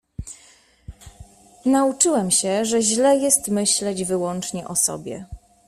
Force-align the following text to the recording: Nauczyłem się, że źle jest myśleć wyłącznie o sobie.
Nauczyłem 1.65 2.31
się, 2.31 2.65
że 2.65 2.81
źle 2.81 3.15
jest 3.17 3.47
myśleć 3.47 4.03
wyłącznie 4.03 4.67
o 4.67 4.75
sobie. 4.75 5.25